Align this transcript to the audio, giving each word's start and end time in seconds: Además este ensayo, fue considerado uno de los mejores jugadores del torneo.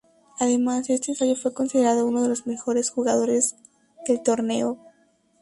Además 0.39 0.89
este 0.89 1.11
ensayo, 1.11 1.35
fue 1.35 1.53
considerado 1.53 2.07
uno 2.07 2.23
de 2.23 2.29
los 2.29 2.47
mejores 2.47 2.89
jugadores 2.89 3.55
del 4.07 4.23
torneo. 4.23 4.79